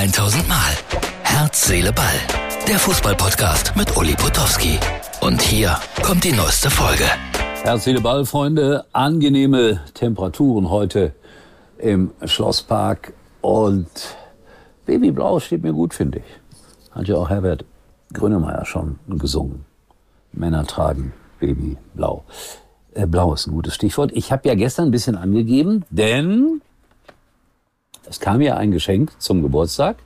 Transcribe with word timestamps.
1000 0.00 0.48
Mal. 0.48 0.72
Herz, 1.24 1.66
Seele, 1.66 1.92
Ball. 1.92 2.06
Der 2.66 2.78
Fußballpodcast 2.78 3.76
mit 3.76 3.94
Uli 3.98 4.14
Potowski. 4.14 4.78
Und 5.20 5.42
hier 5.42 5.76
kommt 6.02 6.24
die 6.24 6.32
neueste 6.32 6.70
Folge. 6.70 7.04
Herz, 7.64 7.84
Seele, 7.84 8.00
Ball, 8.00 8.24
Freunde. 8.24 8.86
Angenehme 8.94 9.82
Temperaturen 9.92 10.70
heute 10.70 11.12
im 11.76 12.12
Schlosspark. 12.24 13.12
Und 13.42 13.90
Babyblau 14.86 15.38
steht 15.38 15.62
mir 15.62 15.74
gut, 15.74 15.92
finde 15.92 16.20
ich. 16.20 16.92
Hat 16.92 17.06
ja 17.06 17.16
auch 17.16 17.28
Herbert 17.28 17.66
Grönemeyer 18.14 18.64
schon 18.64 18.98
gesungen. 19.06 19.66
Männer 20.32 20.64
tragen 20.64 21.12
Babyblau. 21.40 22.24
Äh, 22.94 23.06
Blau 23.06 23.34
ist 23.34 23.46
ein 23.46 23.52
gutes 23.52 23.74
Stichwort. 23.74 24.12
Ich 24.14 24.32
habe 24.32 24.48
ja 24.48 24.54
gestern 24.54 24.88
ein 24.88 24.92
bisschen 24.92 25.16
angegeben, 25.16 25.84
denn 25.90 26.62
es 28.10 28.18
kam 28.18 28.40
ja 28.40 28.56
ein 28.56 28.72
Geschenk 28.72 29.12
zum 29.20 29.40
Geburtstag 29.40 29.96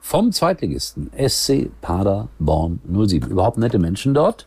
vom 0.00 0.32
Zweitligisten 0.32 1.10
SC 1.14 1.70
Paderborn 1.82 2.80
07. 2.90 3.30
Überhaupt 3.30 3.58
nette 3.58 3.78
Menschen 3.78 4.14
dort. 4.14 4.46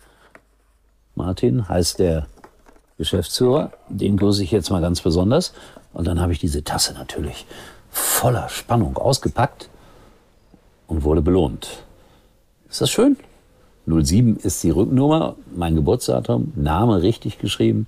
Martin 1.13 1.70
heißt 1.70 1.99
der 1.99 2.25
Geschäftsführer. 2.97 3.73
Den 3.89 4.17
grüße 4.17 4.41
ich 4.43 4.49
jetzt 4.49 4.71
mal 4.71 4.81
ganz 4.81 5.02
besonders. 5.02 5.53
Und 5.93 6.07
dann 6.07 6.20
habe 6.20 6.33
ich 6.33 6.39
diese 6.39 6.63
Tasse 6.63 6.95
natürlich 6.95 7.45
voller 7.91 8.49
Spannung 8.49 8.97
ausgepackt 8.97 9.69
und 10.88 11.03
wurde 11.03 11.21
belohnt. 11.21 11.83
Ist 12.69 12.81
das 12.81 12.89
schön? 12.89 13.17
07 13.85 14.38
ist 14.38 14.63
die 14.63 14.71
Rückennummer, 14.71 15.35
mein 15.55 15.75
Geburtsdatum, 15.75 16.53
Name 16.55 17.03
richtig 17.03 17.38
geschrieben. 17.38 17.88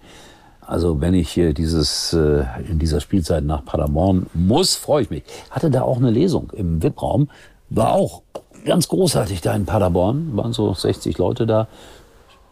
Also 0.70 1.02
wenn 1.02 1.16
ich 1.16 1.32
hier 1.32 1.56
dieses 1.56 2.14
äh, 2.14 2.46
in 2.70 2.78
dieser 2.78 3.02
Spielzeit 3.02 3.44
nach 3.44 3.66
Paderborn 3.66 4.28
muss, 4.36 4.76
freue 4.76 5.02
ich 5.02 5.10
mich. 5.10 5.24
Hatte 5.50 5.72
da 5.72 5.82
auch 5.82 5.98
eine 5.98 6.12
Lesung 6.12 6.52
im 6.52 6.84
VIP-Raum, 6.84 7.28
war 7.72 7.94
auch 7.94 8.22
ganz 8.66 8.88
großartig 8.88 9.42
da 9.42 9.56
in 9.56 9.66
Paderborn, 9.66 10.38
waren 10.38 10.54
so 10.54 10.72
60 10.72 11.18
Leute 11.18 11.48
da. 11.48 11.68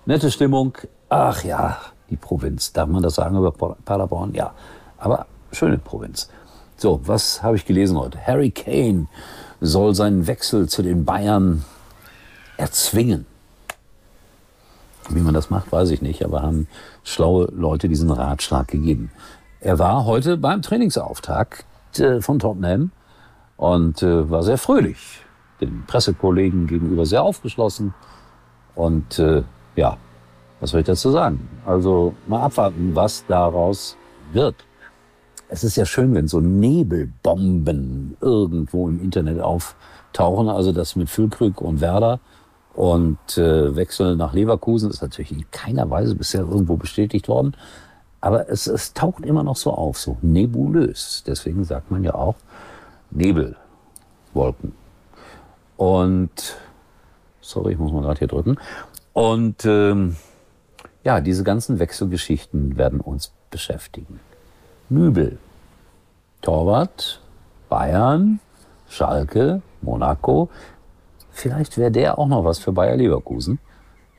Nette 0.07 0.31
Stimmung. 0.31 0.75
Ach 1.09 1.43
ja, 1.43 1.77
die 2.09 2.15
Provinz. 2.15 2.73
Darf 2.73 2.89
man 2.89 3.03
das 3.03 3.13
sagen 3.13 3.37
über 3.37 3.51
Paderborn? 3.51 4.33
Ja, 4.33 4.55
aber 4.97 5.27
schöne 5.52 5.77
Provinz. 5.77 6.27
So, 6.75 6.99
was 7.03 7.43
habe 7.43 7.55
ich 7.55 7.65
gelesen 7.65 7.99
heute? 7.99 8.17
Harry 8.25 8.49
Kane 8.49 9.05
soll 9.61 9.93
seinen 9.93 10.25
Wechsel 10.25 10.67
zu 10.67 10.81
den 10.81 11.05
Bayern 11.05 11.63
erzwingen. 12.57 13.27
Wie 15.09 15.22
man 15.22 15.33
das 15.33 15.50
macht, 15.50 15.72
weiß 15.72 15.91
ich 15.91 16.02
nicht, 16.02 16.23
aber 16.23 16.41
haben 16.41 16.67
schlaue 17.03 17.50
Leute 17.53 17.88
diesen 17.88 18.11
Ratschlag 18.11 18.67
gegeben. 18.67 19.11
Er 19.59 19.80
war 19.80 20.05
heute 20.05 20.38
beim 20.38 20.61
Trainingsauftakt 20.61 21.66
äh, 21.99 22.22
von 22.22 22.39
Tottenham 22.39 22.91
und 23.55 24.03
äh, 24.03 24.30
war 24.30 24.44
sehr 24.44 24.58
fröhlich, 24.58 25.22
den 25.61 25.83
Pressekollegen 25.88 26.67
gegenüber 26.67 27.05
sehr 27.05 27.23
aufgeschlossen. 27.23 27.94
Und 28.75 29.17
äh, 29.17 29.44
ja, 29.75 29.97
was 30.59 30.72
soll 30.72 30.81
ich 30.81 30.86
dazu 30.86 31.11
sagen? 31.11 31.47
Also 31.66 32.14
mal 32.27 32.42
abwarten, 32.42 32.92
was 32.94 33.25
daraus 33.27 33.97
wird. 34.33 34.55
Es 35.49 35.64
ist 35.64 35.77
ja 35.77 35.86
schön, 35.86 36.14
wenn 36.14 36.27
so 36.27 36.42
Nebelbomben 36.42 38.17
irgendwo 38.19 38.89
im 38.89 39.02
Internet 39.02 39.39
auftauchen, 39.39 40.49
also 40.49 40.71
das 40.71 40.95
mit 40.95 41.09
Füllkrug 41.09 41.61
und 41.61 41.80
Werder 41.80 42.19
und 42.78 43.39
äh, 43.39 43.75
Wechsel 43.75 44.16
nach 44.16 44.33
Leverkusen 44.33 44.92
ist 44.92 45.02
natürlich 45.02 45.31
in 45.31 45.50
keiner 45.50 45.89
Weise 45.89 46.14
bisher 46.14 46.42
irgendwo 46.42 46.78
bestätigt 46.78 47.28
worden. 47.28 47.58
Aber 48.22 48.50
es, 48.50 48.67
es 48.67 48.94
taucht 48.94 49.25
immer 49.25 49.42
noch 49.42 49.56
so 49.56 49.72
auf, 49.73 49.97
so 49.97 50.17
nebulös. 50.22 51.23
Deswegen 51.25 51.64
sagt 51.64 51.89
man 51.89 52.03
ja 52.03 52.14
auch 52.14 52.36
Nebelwolken. 53.09 54.73
Und, 55.75 56.30
sorry, 57.42 57.73
ich 57.73 57.80
muss 57.80 57.92
mal 57.92 58.04
gerade 58.04 58.20
hier 58.20 58.27
drücken. 58.27 58.58
Und 59.11 59.66
ähm, 59.66 60.16
ja, 61.04 61.20
diese 61.20 61.43
ganzen 61.43 61.80
Wechselgeschichten 61.80 62.77
werden 62.77 62.99
uns 62.99 63.33
beschäftigen. 63.49 64.20
Nübel, 64.89 65.39
Torwart, 66.43 67.21
Bayern, 67.70 68.39
Schalke, 68.87 69.64
Monaco, 69.82 70.49
vielleicht 71.37 71.77
wäre 71.77 71.92
der 71.92 72.17
auch 72.17 72.27
noch 72.27 72.43
was 72.43 72.59
für 72.59 72.71
Bayer 72.71 72.98
Leverkusen. 72.98 73.59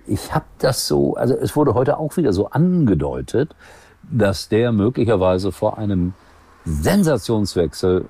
Ich 0.07 0.33
habe 0.33 0.47
das 0.59 0.87
so, 0.87 1.15
also 1.17 1.35
es 1.35 1.57
wurde 1.57 1.75
heute 1.75 1.99
auch 1.99 2.17
wieder 2.17 2.33
so 2.33 2.49
angedeutet, 2.51 3.55
dass 4.11 4.49
der 4.49 4.73
möglicherweise 4.73 5.53
vor 5.53 5.79
einem 5.79 6.15
Sensationswechsel 6.65 8.07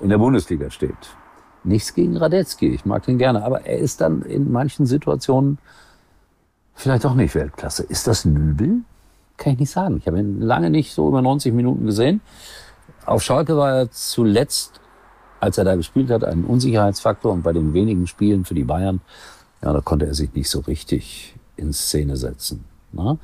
in 0.00 0.08
der 0.10 0.18
Bundesliga 0.18 0.70
steht. 0.70 1.16
Nichts 1.64 1.94
gegen 1.94 2.16
Radetzky, 2.16 2.68
ich 2.68 2.84
mag 2.84 3.04
den 3.04 3.18
gerne, 3.18 3.44
aber 3.44 3.66
er 3.66 3.78
ist 3.78 4.00
dann 4.00 4.22
in 4.22 4.52
manchen 4.52 4.84
Situationen 4.84 5.58
vielleicht 6.74 7.06
auch 7.06 7.14
nicht 7.14 7.34
Weltklasse. 7.34 7.82
Ist 7.84 8.06
das 8.06 8.24
Nübel? 8.24 8.82
Kann 9.38 9.54
ich 9.54 9.58
nicht 9.60 9.70
sagen. 9.70 9.96
Ich 9.96 10.06
habe 10.06 10.18
ihn 10.18 10.40
lange 10.40 10.70
nicht 10.70 10.92
so 10.92 11.08
über 11.08 11.22
90 11.22 11.54
Minuten 11.54 11.86
gesehen. 11.86 12.20
Auf 13.06 13.22
Schalke 13.22 13.56
war 13.56 13.72
er 13.72 13.90
zuletzt 13.90 14.80
als 15.42 15.58
er 15.58 15.64
da 15.64 15.74
gespielt 15.74 16.08
hat, 16.10 16.22
ein 16.22 16.44
Unsicherheitsfaktor 16.44 17.32
und 17.32 17.42
bei 17.42 17.52
den 17.52 17.74
wenigen 17.74 18.06
Spielen 18.06 18.44
für 18.44 18.54
die 18.54 18.62
Bayern, 18.62 19.00
ja, 19.60 19.72
da 19.72 19.80
konnte 19.80 20.06
er 20.06 20.14
sich 20.14 20.32
nicht 20.34 20.48
so 20.48 20.60
richtig 20.60 21.34
in 21.56 21.72
Szene 21.72 22.16
setzen. 22.16 22.64
Na? 22.92 23.14
Ne? 23.14 23.18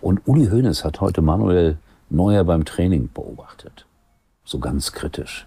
Und 0.00 0.26
Uli 0.26 0.48
Hoeneß 0.48 0.84
hat 0.84 1.00
heute 1.00 1.22
Manuel 1.22 1.78
Neuer 2.08 2.42
beim 2.42 2.64
Training 2.64 3.08
beobachtet. 3.14 3.86
So 4.44 4.58
ganz 4.58 4.90
kritisch 4.90 5.46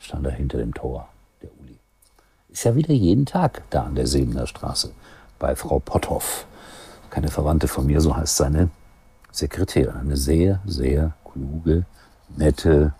stand 0.00 0.26
er 0.26 0.32
hinter 0.32 0.58
dem 0.58 0.74
Tor, 0.74 1.08
der 1.42 1.50
Uli. 1.60 1.78
Ist 2.48 2.64
ja 2.64 2.74
wieder 2.74 2.92
jeden 2.92 3.24
Tag 3.24 3.62
da 3.70 3.84
an 3.84 3.94
der 3.94 4.08
Sebener 4.08 4.48
Straße 4.48 4.90
bei 5.38 5.54
Frau 5.54 5.78
Potthoff. 5.78 6.44
Keine 7.08 7.28
Verwandte 7.28 7.68
von 7.68 7.86
mir, 7.86 8.00
so 8.00 8.16
heißt 8.16 8.36
seine 8.36 8.70
Sekretärin. 9.30 9.94
Eine 9.94 10.16
sehr, 10.16 10.58
sehr 10.66 11.12
kluge, 11.24 11.84
nette 12.36 12.94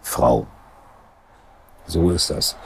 Frau. 0.00 0.46
So 1.88 2.10
ist 2.10 2.30
das. 2.30 2.56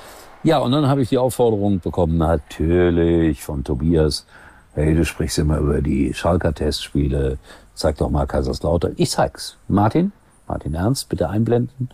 Ja, 0.43 0.59
und 0.59 0.73
dann 0.73 0.89
habe 0.89 1.03
ich 1.03 1.09
die 1.09 1.19
Aufforderung 1.19 1.79
bekommen, 1.79 2.19
natürlich 2.19 3.45
von 3.45 3.63
Tobias, 3.63 4.27
hey, 4.75 4.95
du 4.95 5.05
sprichst 5.05 5.39
immer 5.39 5.59
über 5.59 5.81
die 5.81 6.13
Schalker 6.13 6.53
Testspiele, 6.53 7.39
zeig 7.75 7.99
doch 7.99 8.11
mal 8.11 8.27
Kaiserslautern. 8.27 8.95
Ich 8.97 9.11
zeig's. 9.11 9.57
Martin, 9.69 10.11
Martin 10.49 10.75
Ernst, 10.75 11.09
bitte 11.09 11.29
einblenden, 11.29 11.91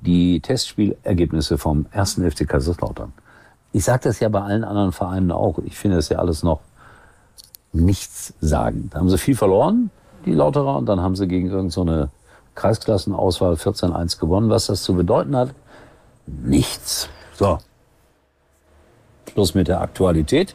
die 0.00 0.40
Testspielergebnisse 0.40 1.56
vom 1.56 1.86
ersten 1.92 2.28
FC 2.28 2.48
Kaiserslautern. 2.48 3.12
Ich 3.72 3.84
sage 3.84 4.00
das 4.04 4.18
ja 4.18 4.28
bei 4.28 4.40
allen 4.40 4.64
anderen 4.64 4.90
Vereinen 4.90 5.30
auch. 5.30 5.58
Ich 5.64 5.76
finde 5.76 5.96
das 5.96 6.08
ja 6.08 6.18
alles 6.18 6.42
noch 6.42 6.60
nichts 7.72 8.34
sagen. 8.40 8.90
Da 8.92 8.98
haben 8.98 9.08
sie 9.08 9.18
viel 9.18 9.36
verloren, 9.36 9.90
die 10.26 10.32
Lauterer, 10.32 10.78
und 10.78 10.86
dann 10.86 11.00
haben 11.00 11.14
sie 11.14 11.28
gegen 11.28 11.48
irgendeine 11.48 12.02
so 12.02 12.08
Kreisklassenauswahl 12.56 13.54
14-1 13.54 14.18
gewonnen. 14.18 14.50
Was 14.50 14.66
das 14.66 14.82
zu 14.82 14.94
bedeuten 14.94 15.36
hat, 15.36 15.50
nichts. 16.26 17.08
So. 17.34 17.58
Schluss 19.32 19.54
mit 19.54 19.68
der 19.68 19.80
Aktualität. 19.80 20.54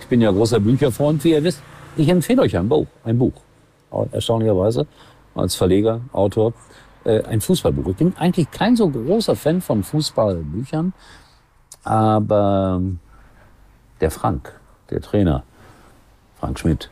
Ich 0.00 0.06
bin 0.08 0.20
ja 0.20 0.30
großer 0.30 0.60
Bücherfreund, 0.60 1.22
wie 1.24 1.32
ihr 1.32 1.44
wisst. 1.44 1.62
Ich 1.96 2.08
empfehle 2.08 2.42
euch 2.42 2.56
ein 2.56 2.68
Buch. 2.68 2.86
Ein 3.04 3.18
Buch. 3.18 3.32
Erstaunlicherweise 4.12 4.86
als 5.34 5.54
Verleger, 5.54 6.00
Autor. 6.12 6.52
Äh, 7.04 7.22
ein 7.24 7.40
Fußballbuch. 7.40 7.90
Ich 7.90 7.96
bin 7.96 8.14
eigentlich 8.16 8.50
kein 8.50 8.76
so 8.76 8.88
großer 8.88 9.36
Fan 9.36 9.60
von 9.60 9.82
Fußballbüchern. 9.82 10.92
Aber 11.82 12.80
der 14.00 14.10
Frank, 14.10 14.60
der 14.90 15.00
Trainer, 15.00 15.44
Frank 16.38 16.58
Schmidt 16.58 16.90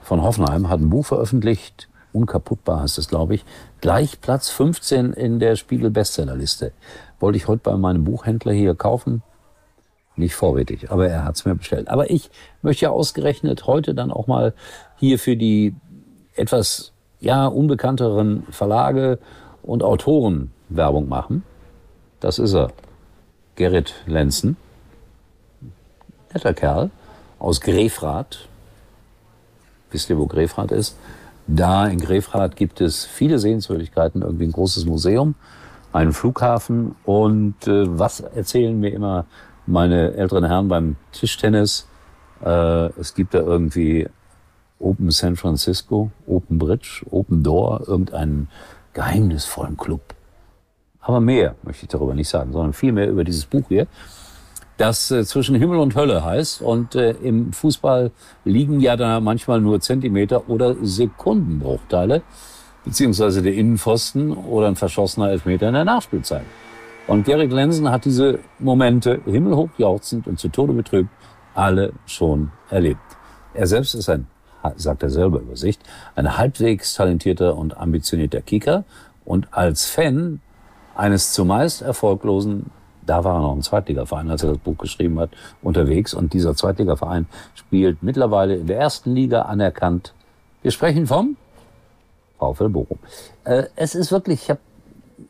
von 0.00 0.22
Hoffenheim, 0.22 0.68
hat 0.68 0.80
ein 0.80 0.90
Buch 0.90 1.06
veröffentlicht. 1.06 1.88
Unkaputtbar 2.12 2.82
heißt 2.82 2.98
es, 2.98 3.08
glaube 3.08 3.34
ich 3.34 3.44
gleich 3.80 4.20
Platz 4.20 4.50
15 4.50 5.12
in 5.12 5.38
der 5.38 5.56
Spiegel 5.56 5.90
Bestsellerliste. 5.90 6.72
Wollte 7.20 7.36
ich 7.36 7.48
heute 7.48 7.62
bei 7.62 7.76
meinem 7.76 8.04
Buchhändler 8.04 8.52
hier 8.52 8.74
kaufen. 8.74 9.22
Nicht 10.16 10.34
vorrätig, 10.34 10.90
aber 10.90 11.08
er 11.08 11.24
hat 11.24 11.36
es 11.36 11.44
mir 11.44 11.54
bestellt. 11.54 11.88
Aber 11.88 12.10
ich 12.10 12.30
möchte 12.62 12.86
ja 12.86 12.90
ausgerechnet 12.90 13.66
heute 13.66 13.94
dann 13.94 14.10
auch 14.10 14.26
mal 14.26 14.52
hier 14.96 15.18
für 15.18 15.36
die 15.36 15.76
etwas 16.34 16.92
ja 17.20 17.46
unbekannteren 17.46 18.44
Verlage 18.50 19.18
und 19.62 19.82
Autoren 19.82 20.50
Werbung 20.68 21.08
machen. 21.08 21.44
Das 22.20 22.38
ist 22.38 22.54
er. 22.54 22.72
Gerrit 23.54 23.94
Lenzen. 24.06 24.56
Netter 26.32 26.54
Kerl 26.54 26.90
aus 27.38 27.60
Grefrath. 27.60 28.48
Wisst 29.90 30.10
ihr, 30.10 30.18
wo 30.18 30.26
Grefrath 30.26 30.72
ist? 30.72 30.96
Da 31.50 31.86
in 31.86 31.98
Grefrath 31.98 32.56
gibt 32.56 32.82
es 32.82 33.06
viele 33.06 33.38
Sehenswürdigkeiten, 33.38 34.20
irgendwie 34.20 34.44
ein 34.44 34.52
großes 34.52 34.84
Museum, 34.84 35.34
einen 35.94 36.12
Flughafen 36.12 36.94
und 37.04 37.66
äh, 37.66 37.98
was 37.98 38.20
erzählen 38.20 38.78
mir 38.78 38.92
immer 38.92 39.24
meine 39.66 40.12
älteren 40.12 40.44
Herren 40.44 40.68
beim 40.68 40.96
Tischtennis? 41.10 41.88
Äh, 42.44 42.90
es 43.00 43.14
gibt 43.14 43.32
da 43.32 43.38
irgendwie 43.38 44.06
Open 44.78 45.10
San 45.10 45.36
Francisco, 45.36 46.10
Open 46.26 46.58
Bridge, 46.58 47.04
Open 47.10 47.42
Door, 47.42 47.88
irgendeinen 47.88 48.48
geheimnisvollen 48.92 49.78
Club. 49.78 50.02
Aber 51.00 51.20
mehr 51.20 51.54
möchte 51.62 51.84
ich 51.84 51.88
darüber 51.88 52.14
nicht 52.14 52.28
sagen, 52.28 52.52
sondern 52.52 52.74
vielmehr 52.74 53.08
über 53.08 53.24
dieses 53.24 53.46
Buch 53.46 53.64
hier, 53.68 53.86
das 54.78 55.10
äh, 55.10 55.24
zwischen 55.24 55.56
Himmel 55.56 55.78
und 55.78 55.94
Hölle 55.94 56.24
heißt. 56.24 56.62
Und 56.62 56.94
äh, 56.94 57.10
im 57.22 57.52
Fußball 57.52 58.10
liegen 58.44 58.80
ja 58.80 58.96
da 58.96 59.20
manchmal 59.20 59.60
nur 59.60 59.80
Zentimeter 59.80 60.48
oder 60.48 60.76
Sekundenbruchteile, 60.80 62.22
beziehungsweise 62.84 63.42
der 63.42 63.52
Innenpfosten 63.54 64.32
oder 64.32 64.68
ein 64.68 64.76
verschossener 64.76 65.30
Elfmeter 65.30 65.68
in 65.68 65.74
der 65.74 65.84
Nachspielzeit. 65.84 66.44
Und 67.06 67.24
Gerrit 67.24 67.52
Lensen 67.52 67.90
hat 67.90 68.04
diese 68.04 68.38
Momente 68.58 69.20
himmelhoch 69.24 69.70
jauchzend 69.78 70.26
und 70.26 70.38
zu 70.38 70.48
Tode 70.48 70.72
betrübt 70.72 71.10
alle 71.54 71.92
schon 72.06 72.52
erlebt. 72.70 73.00
Er 73.54 73.66
selbst 73.66 73.94
ist 73.94 74.08
ein, 74.08 74.26
sagt 74.76 75.02
er 75.02 75.10
selber 75.10 75.40
über 75.40 75.56
sich, 75.56 75.78
ein 76.14 76.36
halbwegs 76.36 76.94
talentierter 76.94 77.56
und 77.56 77.76
ambitionierter 77.76 78.42
Kicker 78.42 78.84
und 79.24 79.48
als 79.52 79.86
Fan 79.86 80.40
eines 80.94 81.32
zumeist 81.32 81.80
erfolglosen, 81.80 82.66
da 83.08 83.24
war 83.24 83.36
er 83.36 83.40
noch 83.40 83.54
ein 83.54 83.62
Zweitligaverein, 83.62 84.30
als 84.30 84.42
er 84.42 84.50
das 84.50 84.58
Buch 84.58 84.76
geschrieben 84.76 85.18
hat, 85.18 85.30
unterwegs. 85.62 86.14
Und 86.14 86.32
dieser 86.32 86.54
Zweitligaverein 86.54 87.26
spielt 87.54 88.02
mittlerweile 88.02 88.56
in 88.56 88.66
der 88.66 88.78
ersten 88.78 89.14
Liga 89.14 89.42
anerkannt. 89.42 90.14
Wir 90.62 90.70
sprechen 90.70 91.06
vom 91.06 91.36
VfL 92.38 92.68
Bochum. 92.68 92.98
Äh, 93.44 93.64
es 93.76 93.94
ist 93.94 94.12
wirklich, 94.12 94.42
ich 94.42 94.50
habe 94.50 94.60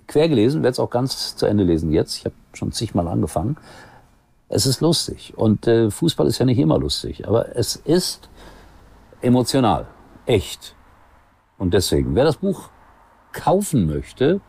quer 0.07 0.29
gelesen, 0.29 0.63
werde 0.63 0.73
es 0.73 0.81
auch 0.81 0.91
ganz 0.91 1.37
zu 1.37 1.47
Ende 1.47 1.65
lesen 1.65 1.93
jetzt. 1.93 2.17
Ich 2.19 2.25
habe 2.25 2.35
schon 2.53 2.73
zigmal 2.73 3.09
angefangen. 3.09 3.57
Es 4.49 4.67
ist 4.67 4.81
lustig. 4.81 5.35
Und 5.37 5.67
äh, 5.67 5.91
Fußball 5.91 6.27
ist 6.27 6.39
ja 6.39 6.47
nicht 6.47 6.59
immer 6.59 6.79
lustig, 6.79 7.27
aber 7.29 7.57
es 7.57 7.77
ist 7.77 8.29
emotional, 9.21 9.87
echt. 10.27 10.75
Und 11.59 11.75
deswegen, 11.75 12.15
wer 12.15 12.25
das 12.25 12.37
Buch 12.37 12.71
kaufen 13.33 13.87
möchte, 13.87 14.41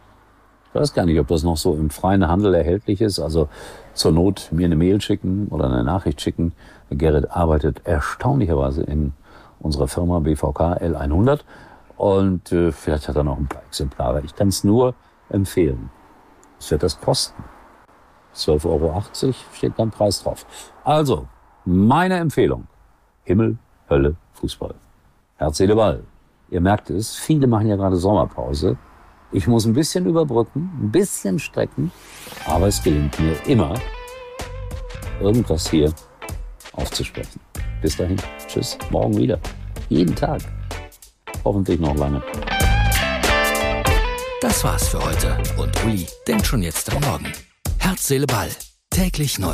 ich 0.70 0.80
weiß 0.80 0.94
gar 0.94 1.06
nicht, 1.06 1.20
ob 1.20 1.28
das 1.28 1.44
noch 1.44 1.58
so 1.58 1.74
im 1.74 1.90
freien 1.90 2.28
Handel 2.28 2.54
erhältlich 2.54 3.02
ist. 3.02 3.20
Also 3.20 3.50
zur 3.94 4.12
Not 4.12 4.50
mir 4.52 4.66
eine 4.66 4.76
Mail 4.76 5.02
schicken 5.02 5.48
oder 5.50 5.66
eine 5.66 5.84
Nachricht 5.84 6.22
schicken. 6.22 6.54
Gerrit 6.92 7.32
arbeitet 7.32 7.82
erstaunlicherweise 7.86 8.84
in 8.84 9.14
unserer 9.60 9.88
Firma 9.88 10.20
BVK 10.20 10.78
L100 10.78 11.40
und 11.98 12.52
äh, 12.52 12.72
vielleicht 12.72 13.10
hat 13.10 13.16
er 13.16 13.24
noch 13.24 13.38
ein 13.38 13.48
paar 13.48 13.64
Exemplare. 13.68 14.22
Ich 14.24 14.36
kann 14.36 14.50
es 14.50 14.64
nur 14.64 14.94
empfehlen. 15.30 15.90
Was 16.58 16.72
wird 16.72 16.84
das 16.84 17.00
kosten? 17.02 17.44
12,80 18.36 18.66
Euro 18.70 19.04
steht 19.54 19.74
dann 19.78 19.90
Preis 19.90 20.24
drauf. 20.24 20.46
Also, 20.84 21.28
meine 21.66 22.18
Empfehlung. 22.18 22.68
Himmel, 23.24 23.58
Hölle, 23.90 24.16
Fußball. 24.34 24.76
Herz, 25.38 25.58
Seele, 25.58 25.76
Ball. 25.76 26.04
Ihr 26.50 26.62
merkt 26.62 26.90
es, 26.90 27.16
viele 27.16 27.48
machen 27.48 27.68
ja 27.68 27.76
gerade 27.76 27.96
Sommerpause. 27.96 28.78
Ich 29.32 29.46
muss 29.46 29.66
ein 29.66 29.74
bisschen 29.74 30.08
überbrücken, 30.08 30.72
ein 30.82 30.92
bisschen 30.92 31.38
strecken, 31.38 31.92
aber 32.46 32.68
es 32.68 32.82
gelingt 32.82 33.20
mir 33.20 33.36
immer, 33.46 33.76
irgendwas 35.22 35.70
hier 35.70 35.94
aufzusprechen. 36.74 37.40
Bis 37.82 37.96
dahin, 37.96 38.18
tschüss, 38.48 38.78
morgen 38.90 39.16
wieder. 39.18 39.40
Jeden 39.90 40.16
Tag. 40.16 40.42
Hoffentlich 41.46 41.80
noch 41.80 41.96
lange. 41.96 42.22
Das 44.42 44.64
war's 44.64 44.88
für 44.88 45.04
heute 45.04 45.38
und 45.58 45.84
Uli 45.86 46.08
denkt 46.28 46.48
schon 46.48 46.64
jetzt 46.64 46.92
am 46.94 47.02
Morgen. 47.04 47.32
Herz, 47.78 48.08
Seele, 48.08 48.26
Ball. 48.26 48.50
Täglich 48.90 49.38
neu. 49.38 49.54